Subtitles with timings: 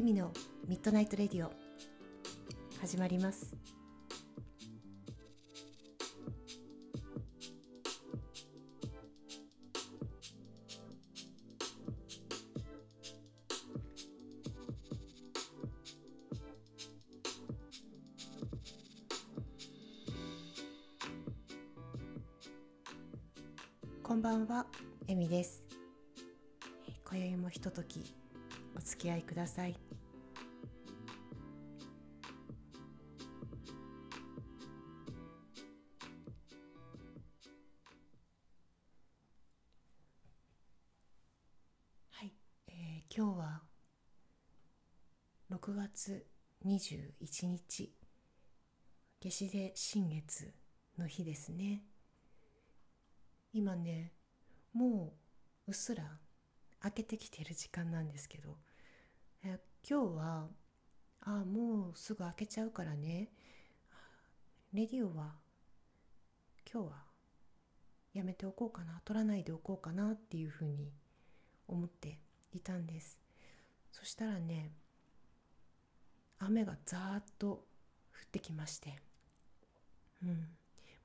[0.00, 0.32] エミの
[0.66, 1.52] ミッドナイトレディオ
[2.80, 3.54] 始まります
[24.02, 24.64] こんばんは、
[25.08, 25.62] エミです。
[27.08, 28.00] 今宵もひととき
[28.76, 29.66] お付き合いくださ。
[29.66, 29.76] い、
[46.80, 47.92] 21日。
[49.20, 50.50] 夏至で新月
[50.98, 51.82] の日ですね。
[53.52, 54.14] 今ね
[54.72, 55.12] も
[55.66, 56.04] ううっすら
[56.82, 58.56] 明けてきてる時間なんですけど。
[59.44, 60.48] え今日は
[61.20, 63.28] あもうすぐ明けちゃうからね。
[64.72, 65.34] レディオは
[66.72, 67.04] 今日は
[68.14, 69.02] やめておこうかな。
[69.04, 70.94] 撮らないでおこうかなっていうふうに
[71.68, 72.20] 思って
[72.54, 73.20] いたんです。
[73.92, 74.72] そしたらね
[76.40, 77.62] 雨がザーッと降
[78.24, 78.98] ってきまして
[80.24, 80.48] うん。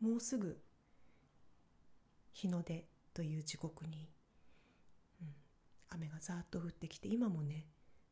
[0.10, 0.58] もうすぐ
[2.32, 4.10] 日の出という時刻に、
[5.22, 5.28] うん、
[5.90, 7.66] 雨がざーっと降ってきて今もね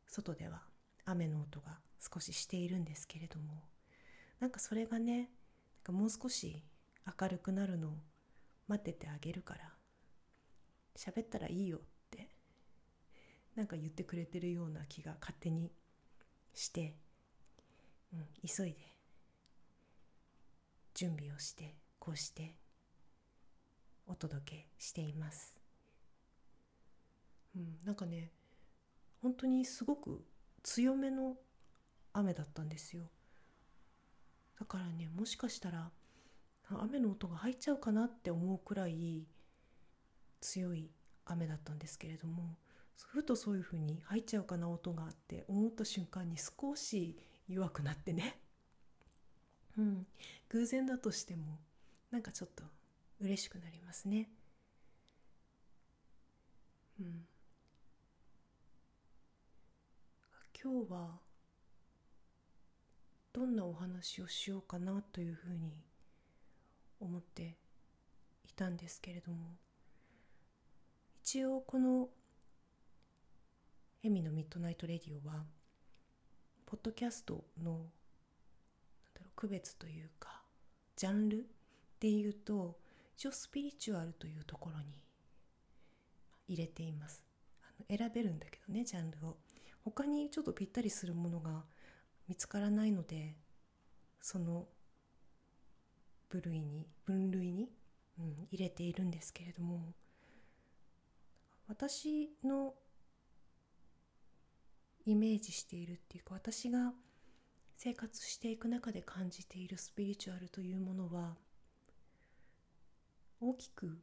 [0.06, 0.62] 外では
[1.04, 3.64] 雨の音が少ししているんですけれども
[4.40, 5.26] なんかそれがねなん
[5.82, 6.62] かもう少し
[7.20, 7.92] 明るくなるのを
[8.68, 9.60] 待っててあげるから
[10.96, 11.80] 喋ったらいいよっ
[12.10, 12.28] て
[13.56, 15.70] なんか言ってくれてるような気が勝手に
[16.54, 16.94] して、
[18.46, 18.78] 急いで
[20.94, 22.56] 準備をしてこうして
[24.06, 25.56] お届けしています。
[27.56, 28.30] うん、なんかね
[29.22, 30.24] 本当にすごく
[30.62, 31.36] 強めの
[32.12, 33.04] 雨だったんですよ
[34.58, 35.90] だからねもしかしたら
[36.80, 39.26] 雨の音が入っちゃうかなって思うくらい
[40.40, 40.90] 強い
[41.26, 42.56] 雨だったんですけれども
[42.96, 47.16] ふとそういうふうに入っちゃうかな音があって思った瞬間に少し
[47.48, 48.38] 弱くなってね
[49.76, 50.06] うん
[50.48, 51.58] 偶然だとしても
[52.10, 52.64] なんかちょっと
[53.20, 54.28] 嬉しくなりますね。
[57.00, 57.26] うん。
[60.62, 61.18] 今日は
[63.32, 65.72] どんなお話をしようかなというふうに
[67.00, 67.56] 思って
[68.48, 69.56] いたんですけれども
[71.22, 72.08] 一応この
[74.02, 75.44] 「エミのミッドナイトレディオは」
[76.66, 80.42] ポッドキャストのなんだろう区別というか
[80.96, 81.42] ジャンルっ
[81.98, 82.78] ていうと
[83.16, 84.86] 一応スピリチュアルというところに
[86.48, 87.22] 入れています。
[87.62, 89.36] あの選べるんだけどねジャンルを。
[89.84, 91.64] 他にちょっとぴったりするものが
[92.26, 93.36] 見つからないので
[94.20, 94.66] その
[96.30, 97.68] 部類に分類に、
[98.18, 99.92] うん、入れているんですけれども
[101.68, 102.74] 私の
[105.06, 106.92] イメージしているっていうか私が
[107.76, 111.36] 生活していく中で感じているスピリチュアルというものは
[113.40, 113.98] 大きく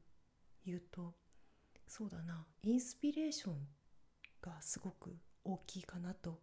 [0.66, 1.14] 言うと
[1.88, 3.56] そうだなインスピレーション
[4.42, 6.40] がすごく大きいかなと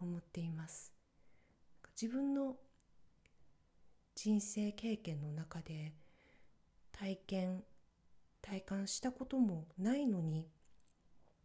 [0.00, 0.92] 思っています。
[2.00, 2.56] 自分の
[4.14, 5.92] 人生経験の中で
[6.92, 7.64] 体験
[8.42, 10.48] 体感したこともないのに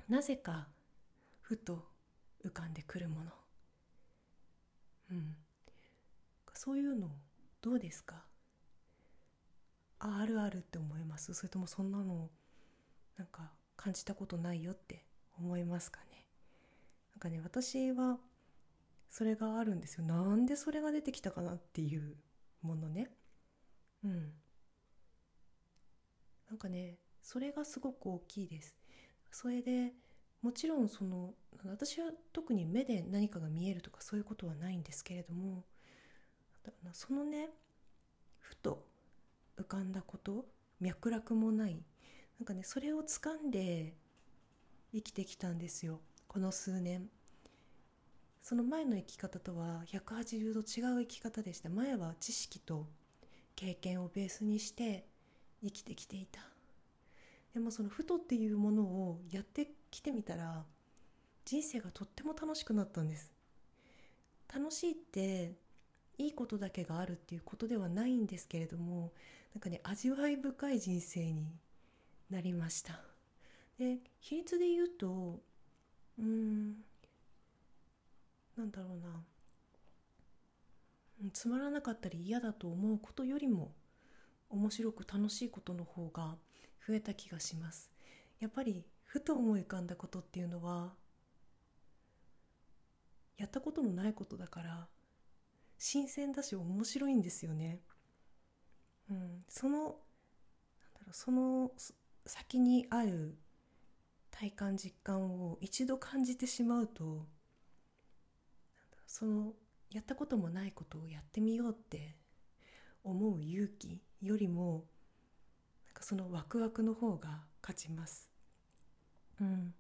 [0.07, 0.67] なぜか
[1.41, 1.85] ふと
[2.45, 3.31] 浮かんでくるもの。
[5.11, 5.35] うん。
[6.53, 7.09] そういうの
[7.61, 8.23] どうですか？
[9.99, 11.33] ああるあるって思います。
[11.33, 12.29] それともそんなの
[13.17, 15.05] なんか感じたことないよって
[15.37, 16.25] 思いますかね？
[17.13, 18.17] なんかね私は
[19.09, 20.03] それがあるんですよ。
[20.03, 22.15] なんでそれが出てきたかなっていう
[22.61, 23.09] ものね。
[24.03, 24.33] うん。
[26.49, 28.75] なんかねそれがすごく大きいです。
[29.31, 29.93] それで
[30.41, 31.33] もちろんその
[31.65, 35.63] 私は特に目で何かが見えるとかそういうことはないんですけれども
[36.93, 37.49] そのね
[38.39, 38.85] ふと
[39.57, 40.45] 浮かんだこと
[40.79, 41.83] 脈絡もない
[42.39, 43.93] なんかねそれを掴んで
[44.93, 45.99] 生きてきたんですよ。
[46.27, 47.09] この数年。
[48.41, 51.69] その前の生き方とは180度違う生き方でした。
[51.69, 52.87] 前は知識と
[53.55, 55.05] 経験をベースにして
[55.61, 56.41] 生きてきていた。
[57.53, 60.63] でもそのふとっていうものをやってきてみたら
[61.45, 63.31] 人生がとっても楽しくなったんです。
[64.53, 65.53] 楽しいって
[66.17, 69.13] いいことだけがあるっていうことではないんですけれども
[69.53, 71.47] なんかね味わい深い人生に
[72.29, 72.99] なりました。
[73.77, 75.39] で比率で言うと
[76.19, 76.75] うん
[78.57, 79.23] なんだろうな。
[81.33, 83.73] つまらなかったり嫌だと思うことよりも
[84.49, 86.37] 面白く楽しいことの方が
[86.89, 87.91] 増えた気がします
[88.39, 90.93] やっぱりふと思い浮かんだことっていうのは
[93.37, 94.87] やったことのないことだから
[95.77, 97.79] 新鮮だし面白いんですよね。
[99.09, 99.95] うん、そのなんだ
[101.05, 101.71] ろうその
[102.25, 103.37] 先にある
[104.31, 107.25] 体感実感を一度感じてしまうと
[109.07, 109.53] その
[109.91, 112.15] やったこともないことをやってみようって
[113.03, 114.85] 思う勇気よりも
[115.89, 118.29] なんかそのワクワクの方が勝ちます。
[119.41, 119.71] うん、なん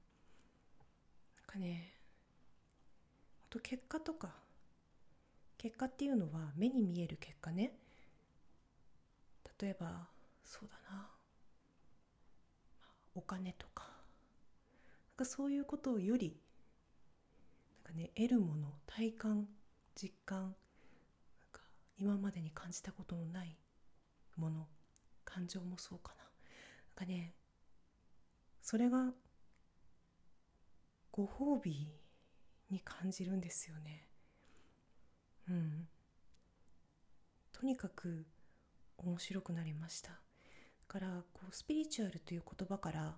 [1.47, 1.93] かね
[3.49, 4.29] と結果とか。
[5.57, 7.73] 結果っていうのは目に見える結果ね。
[9.61, 10.07] 例えば
[10.45, 11.09] そうだな。
[13.13, 13.83] お金とか。
[13.83, 13.93] なん
[15.17, 16.39] かそういうことより
[17.83, 19.47] なんかね得るもの体感
[19.95, 20.55] 実感。
[22.01, 23.57] 今までに感じたことのない
[24.37, 24.65] もの
[25.33, 26.23] 感情もそうかな。
[26.23, 26.29] なん
[26.95, 27.33] かね
[28.61, 29.13] それが
[31.11, 31.87] ご褒美
[32.69, 34.07] に感じるんですよね。
[35.49, 35.87] うん。
[37.51, 38.25] とにかく
[38.97, 40.11] 面白くなりました。
[40.11, 40.17] だ
[40.87, 43.15] からこうスピリチュアルという言葉から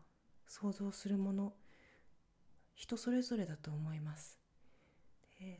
[0.47, 1.53] 想像するもの
[2.75, 4.37] 人それぞれだと思います。
[5.39, 5.59] で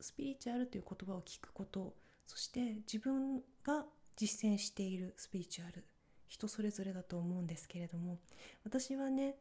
[0.00, 1.94] スピリチュアルという言葉を聞くこと
[2.26, 3.84] そして自分が
[4.18, 5.84] 実践しているスピリチュアル
[6.26, 8.18] 人それぞれだと思うんですけれども
[8.64, 9.36] 私はね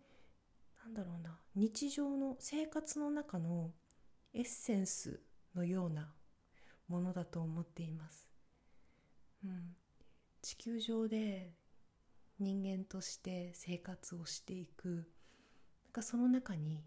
[0.85, 3.71] なんだろうな日常の生活の中の
[4.35, 5.19] エッセンス
[5.55, 6.13] のような
[6.87, 8.29] ものだと思っています、
[9.43, 9.75] うん、
[10.43, 11.51] 地球上で
[12.39, 15.09] 人間として生活をしていく
[15.85, 16.85] なんかその中に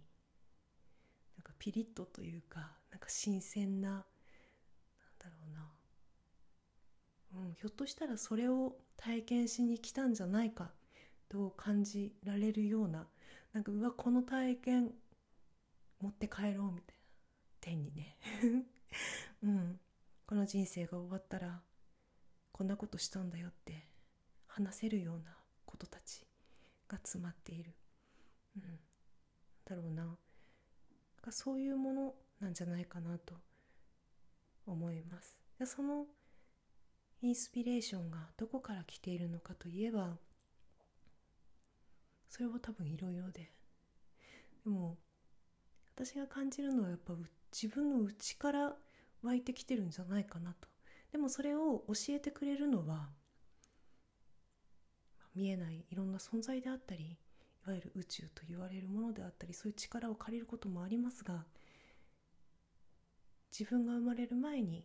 [1.37, 4.01] なんかピリッとというかなんか新鮮ななん
[5.19, 5.69] だろうな、
[7.35, 10.71] うん、ひょっとしたらそれを体験しに来たんじゃないか
[11.29, 13.07] と感じられるような
[13.53, 14.91] なんかうわこの体験
[16.01, 17.01] 持って帰ろうみたいな。
[17.61, 18.17] 天にね。
[19.43, 19.81] うん。
[20.27, 21.63] この人生が終わったら
[22.53, 23.89] こんなことしたんだよって
[24.47, 25.37] 話せるような
[25.67, 26.27] ことたち
[26.89, 27.75] が詰まっている、
[28.57, 28.81] うん、
[29.65, 30.17] だろうな。
[31.31, 33.35] そういうものなんじゃないかなと
[34.67, 35.39] 思います。
[35.67, 36.07] その
[37.23, 40.17] インスピレーションがどこから来ているのかといえば
[42.29, 43.53] それは多分いろいろで。
[44.65, 44.99] でも
[45.95, 47.15] 私が感じるのはやっぱ
[47.53, 48.77] 自分の内から
[49.23, 50.69] 湧いてきてるんじゃないかなと。
[51.13, 53.11] でもそれを教えてくれるのは
[55.35, 57.19] 見えないいろんな存在であったり
[57.67, 61.45] いわゆる宇宙と言われるものであったりそういう力を借りることもありますが
[63.51, 64.85] 自分が生まれる前に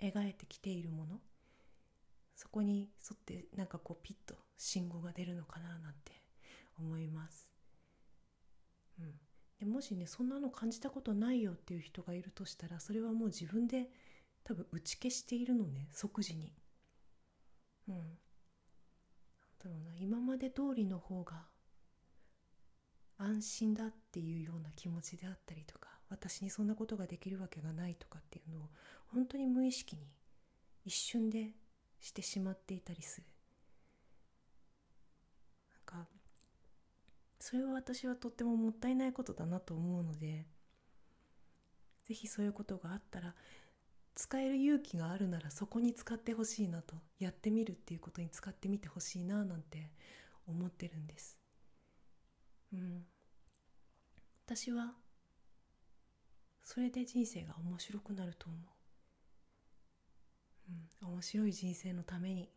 [0.00, 1.20] 描いてきているもの
[2.38, 6.12] そこに沿ってなんかこうピッと信号が出るのかななんて
[6.78, 7.50] 思います。
[9.00, 9.12] うん、
[9.58, 13.90] でもしねそんなの感じたことないよっていう人がいるとしたらそれはもう自分で
[14.44, 16.52] 多分打ち消しているのね即時に。
[17.88, 17.96] うん。
[17.96, 18.10] なんだ
[19.64, 21.44] ろうな今まで通りの方が
[23.16, 28.68] 安心だっていうような気持ちであったりとか私にそんなことができるわけがないとかっていうのを
[29.08, 30.02] 本当に無意識に
[30.84, 31.50] 一瞬で
[32.00, 33.26] してしまっていたりする。
[35.70, 36.08] なんか
[37.40, 40.46] それは私はとってももったいないことだなと思うので
[42.04, 43.34] 是非そういうことがあったら
[44.14, 49.92] 使える勇気があるならそこに使ってほしいなとやってみるっていうことに使ってみてほしいななんて
[50.46, 51.38] 思ってるんです。
[52.72, 53.04] うん。
[54.44, 54.94] 私は
[56.64, 58.77] それで人生が面白くなると思う。
[60.68, 61.08] うん。
[61.08, 62.50] 面白い人生のために。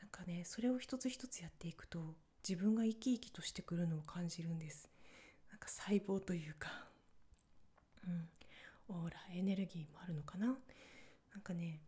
[0.00, 4.88] なんかねそれを一つ一つやっていくと自分が生き生きとしてくるのを感じるんです。
[5.50, 6.70] なんか細胞というか。
[8.06, 8.28] うん。
[8.88, 10.46] オーラエネルギーもあるのかな。
[10.46, 10.52] な
[11.38, 11.80] んかね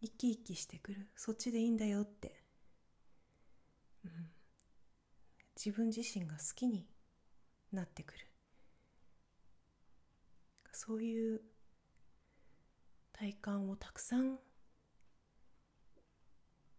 [0.00, 1.08] 生き生きしてくる。
[1.16, 2.40] そっちでいいんだよって、
[4.04, 4.10] うん、
[5.56, 6.86] 自分自身が好きに
[7.72, 8.26] なってくる。
[10.72, 11.42] そういう
[13.20, 14.38] 体感をたくさん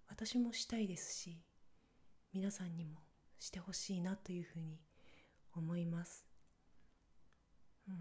[0.10, 1.38] 私もしたいですし
[2.34, 2.98] 皆さんにも
[3.38, 4.80] してほしいなというふうに
[5.56, 6.26] 思います。
[7.88, 7.96] うん、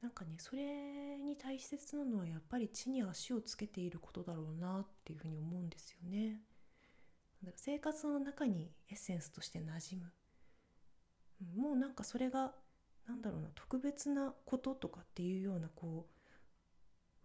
[0.00, 6.40] なんかねそれに大切なのはやっぱり地に足をつけていることだろうなっていうふうに思うんですよね。
[7.56, 10.02] 生活の中にエッセンスとして馴染
[11.52, 11.62] む。
[11.62, 12.54] もうなんかそれが
[13.06, 16.17] なんだろうな特別なこととかっていうようなこう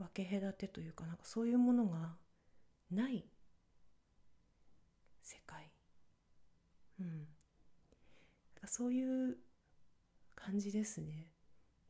[0.03, 2.15] 分け隔てというかなんかそういうものが
[2.91, 3.25] ない
[5.21, 5.71] 世界。
[6.99, 7.27] うん。
[8.65, 9.37] そういう
[10.35, 11.27] 感じですね。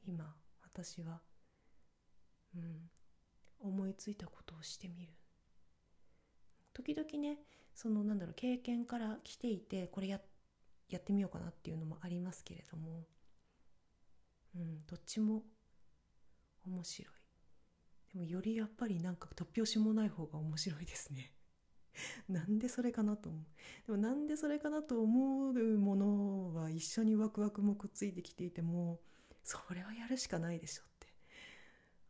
[0.06, 1.22] 今私は。
[2.56, 2.90] うん。
[3.60, 5.14] 思いついたことをしてみる。
[6.74, 7.40] 時々ね
[7.76, 10.20] そのなんだろう経験から来ていてこれや
[10.90, 13.06] やってみようかなっていうのもありますけれども。
[14.56, 14.86] うん。
[14.86, 15.44] どっちも
[16.68, 17.23] 面白い。
[18.14, 21.34] でもよりやっぱりなんか突拍子もない方が面白いですね。
[22.30, 23.44] なんでそれかなと思う。
[23.86, 29.02] でもなんでそれかなと思うものは一緒にワクワクもくっついてきていても
[29.44, 31.08] それはやるしかないでしょって。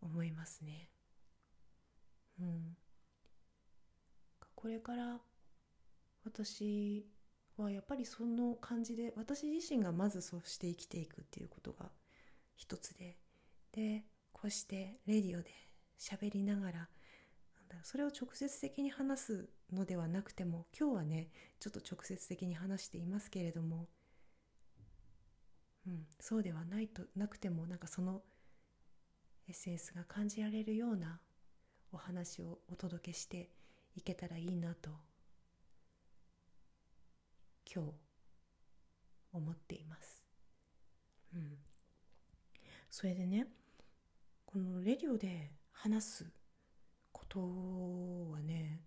[0.02, 0.90] 思いますね。
[2.40, 2.78] うん。
[4.56, 5.22] これから
[6.24, 7.06] 私
[7.58, 11.92] はやっぱりその感じで私自身がまずそうして生きていくっていうことが
[12.56, 13.18] 一つで。
[13.72, 15.50] でこうしてレディオで
[16.04, 16.90] 喋りながら
[17.84, 21.30] それを直接的に話すのではなくても今日はね
[21.60, 23.88] ちょっと直接的に話していますけれども、
[25.88, 28.22] うん、そうではないとなくてもなんかその
[29.48, 31.20] エッセンスが感じられるような
[31.92, 33.50] お話をお届けして
[33.96, 34.92] いけたらいいなと
[37.74, 37.92] 今日
[39.32, 40.24] 思っています。
[41.34, 41.58] うん、
[42.90, 43.48] それでね
[44.46, 45.52] このレディオで
[45.84, 46.26] 話す
[47.12, 47.42] こと
[48.32, 48.80] はね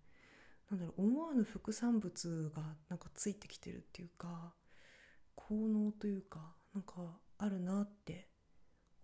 [0.71, 4.55] なんだろう思わぬ副産物がなんかついてきてるっていうか
[5.35, 8.29] 効能というかなんかあるなって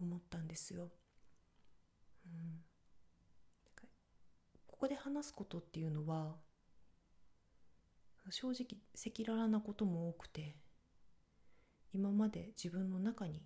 [0.01, 0.89] 思ったんですよ。
[2.25, 2.61] うん、
[4.65, 6.37] ここで話すことっていうのは
[8.31, 10.55] 正直赤裸々なことも多くて
[11.93, 13.43] 今まで自分の中に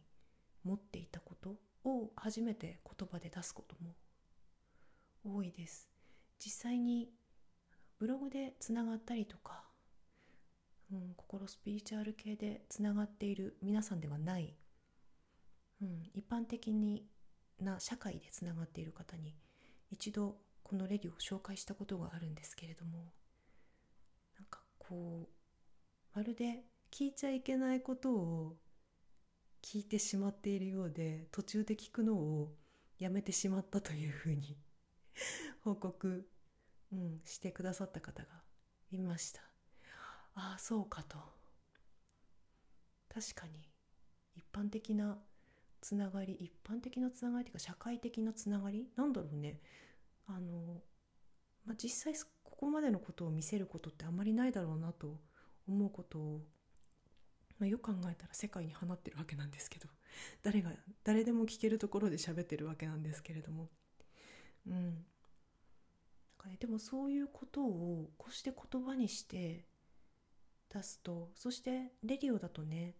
[0.63, 3.93] 持っていたことを初めて言葉で出すことも
[5.27, 5.89] 多いです。
[6.39, 7.09] 実際に
[7.99, 9.63] ブログでつながったりとか、
[10.91, 14.55] うん、心スピリチュアル系でつながっている皆さんではない、
[15.81, 17.05] うん、一般的に
[17.59, 19.35] な社会でつながっている方に
[19.89, 23.13] 一度このレディを紹介したことがあるんですけれども
[24.37, 25.27] なんかこ
[26.13, 28.57] うまるで聞いちゃいけないことを
[29.63, 32.53] 聞いてしまっているようで途中で聞くのを
[32.99, 34.57] やめてしまったというふうに
[35.61, 36.27] 報告
[36.91, 38.29] うん、してくださった方が
[38.91, 39.41] いました。
[40.35, 41.17] ああそうかと。
[43.09, 43.67] 確かに
[44.35, 45.17] 一般的な
[45.81, 48.89] つながり一般的なつながりというか社会的なつながり？
[48.95, 49.59] なんだろうね。
[50.27, 50.81] あの、
[51.65, 55.19] まあ、実際ここまでのことを見せることってあんまりないだろうなと
[55.67, 56.41] 思うことを、
[57.59, 59.87] まあ、よく考えたら世界に放ってるわけなんですけど
[60.41, 60.71] 誰が
[61.03, 63.69] 誰でも聞けるところで喋ってるわけなんですけれども。
[64.67, 64.73] うん。
[64.73, 64.93] なん
[66.37, 69.65] かねでもそういうことをこうして言葉にして
[70.73, 72.95] 出すとそしてレディオだとね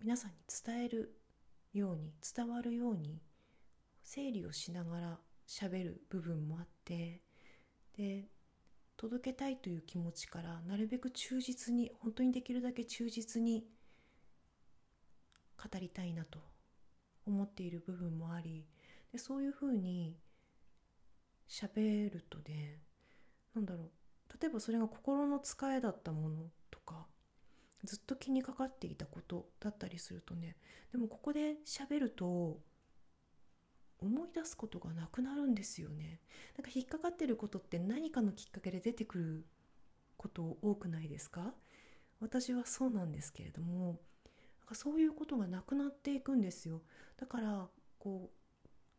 [0.00, 1.14] 皆さんに伝える
[1.72, 3.20] ように伝わるように
[4.02, 7.22] 整理をしながら喋る部分もあって
[7.96, 8.28] で
[8.96, 13.66] 届けたいという気持ちからなるべく忠実に本当にできるだけ忠実に
[15.56, 16.38] 語りたいなと
[17.26, 18.66] 思っている部分もあり
[19.14, 20.18] でそういうふうに
[21.48, 22.80] 喋るとね
[23.54, 23.90] なんだろう。
[24.40, 27.06] 例えばそれが心の使いだったものとか
[27.84, 30.56] ずっと気にかかっていたことだったりするとね
[30.90, 32.58] でもここで喋ると
[34.00, 36.20] 思い出すことがなくなるんですよね。
[36.58, 39.46] なんか引っかかってることって何かのきっかけで出てくる
[40.16, 41.54] こと多くないですか？
[42.20, 44.00] 私はそうなんですけれども
[44.58, 46.82] なんかそういうことがなくなっていくんですよ。
[47.16, 47.68] だから
[48.00, 48.43] こう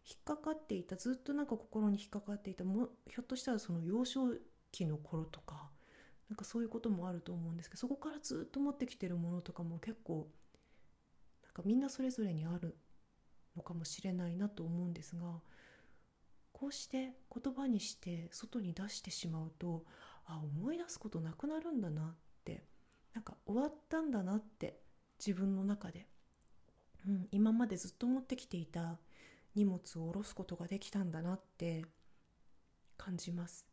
[0.08, 4.28] 引っかかっていたずっとなんか心に引っかかっていたもひょっとしたらその幼少
[4.72, 5.70] 期の頃とか
[6.30, 10.28] なんかそういうこともあると思うんですけどそこからずっと持ってきてるものとかも結構
[11.44, 12.78] なんかみんなそれぞれにある
[13.56, 15.40] のかもしれないなと思うんですが
[16.52, 19.84] こうして言葉にして外に出してしまうと
[20.26, 22.64] あ思い出すことなくなるんだなって
[23.14, 24.80] なんか終わったんだなって
[25.20, 26.08] 自分の中で、
[27.08, 28.98] うん、今までずっと持ってきていた
[29.56, 31.86] 荷物を下ろすことができたんだなって
[32.98, 33.66] 感じます。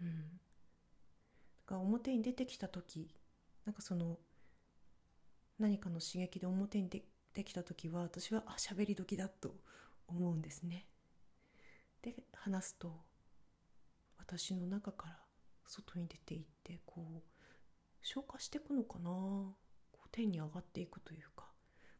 [0.00, 0.08] うん。
[0.08, 3.14] だから表に出てきた時
[3.64, 4.18] なんかその
[5.58, 7.02] 何かの刺激で表に出
[7.34, 9.56] てきた時は私はあ喋り時だと
[10.06, 10.86] 思うんですね。
[12.02, 12.92] で話すと
[14.18, 15.18] 私の中から
[15.66, 17.22] 外に出ていってこう
[18.02, 19.54] 消化していくのかなこ
[20.04, 21.46] う天に上がっていくというか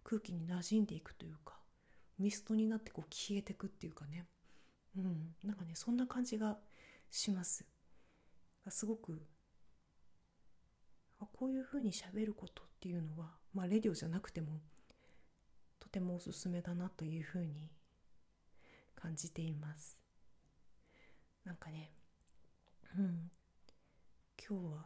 [0.05, 1.48] 空気に馴染んでいくというか
[2.19, 4.27] ミストになってこう消えてくっていうかね。
[4.97, 5.35] うん。
[5.45, 6.59] なんかねそんな感じが
[7.11, 7.65] します。
[8.69, 9.23] すごく
[11.33, 14.61] こういうふうにしゃべることっていうのはまあレディオじゃなくても
[15.81, 17.71] とてもおすすめだなというふうに
[18.95, 20.01] 感じています。
[21.45, 21.91] なんかね
[22.97, 23.31] うん。
[24.49, 24.85] 今日は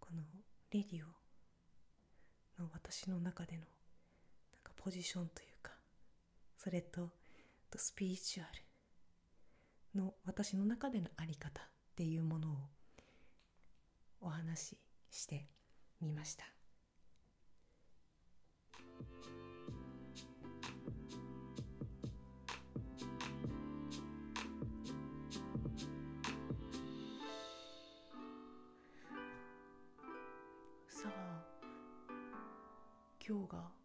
[0.00, 0.22] この
[0.70, 1.00] レディ
[2.58, 5.51] オの私の中でのなんかポジションという
[6.62, 7.10] それと
[7.74, 8.46] スピリチュア
[9.96, 11.64] ルの私の中での在り方っ
[11.96, 12.56] ていうものを
[14.20, 14.78] お話し
[15.10, 15.48] して
[16.00, 16.44] みました。
[30.86, 31.42] さあ
[33.28, 33.81] 今日が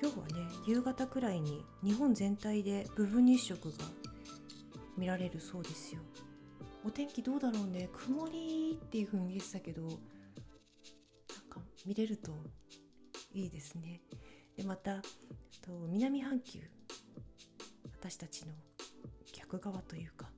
[0.00, 3.84] 今日はね夕方くらいに日本全体で部分日食が
[4.96, 6.00] 見られるそうですよ。
[6.84, 7.88] お天気どうだろうね。
[7.92, 9.92] 曇りっていう風に言ってたけどなん
[11.48, 12.32] か見れると
[13.32, 14.02] いいですね。
[14.56, 15.02] でまた
[15.66, 16.60] と南半球
[17.92, 18.52] 私たちの
[19.32, 20.30] 逆側というか、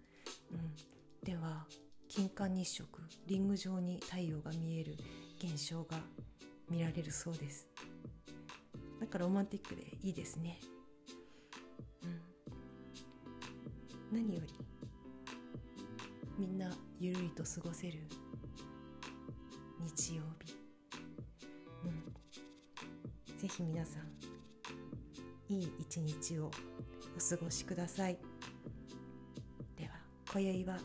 [0.53, 0.75] うん、
[1.23, 1.67] では
[2.09, 4.97] 金環日食リング状に太陽が見える
[5.39, 5.99] 現象が
[6.71, 7.67] 見られるそうです。
[9.01, 10.59] だからロマンティックでいいですね。
[14.11, 14.55] 何より
[16.39, 17.99] みんなゆるりと過ごせる
[19.81, 20.55] 日曜日。
[21.85, 21.89] う
[23.35, 23.39] ん。
[23.39, 26.51] ぜひ皆さんいい一日をお
[27.21, 28.19] 過ごしください。
[29.77, 29.91] では
[30.33, 30.79] 今宵は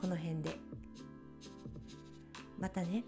[0.00, 0.56] この辺で。
[2.58, 3.04] またね。